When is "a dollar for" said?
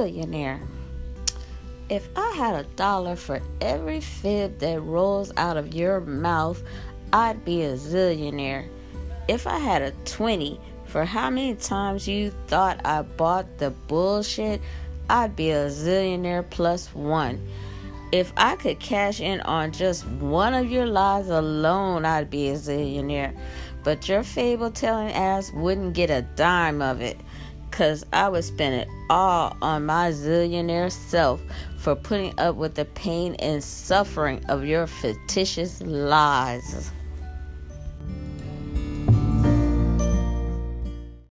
2.54-3.40